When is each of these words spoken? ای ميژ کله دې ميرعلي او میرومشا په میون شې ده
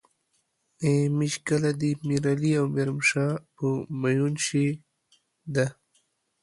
ای 0.83 0.95
ميژ 1.17 1.33
کله 1.47 1.71
دې 1.79 1.91
ميرعلي 2.07 2.51
او 2.59 2.65
میرومشا 2.75 3.27
په 3.57 3.67
میون 4.01 4.33
شې 4.45 4.65
ده 5.53 5.65